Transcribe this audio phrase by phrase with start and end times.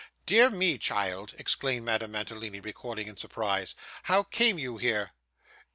[0.25, 3.75] 'Dear me, child!' exclaimed Madame Mantalini, recoiling in surprise.
[4.05, 5.11] 'How came you here?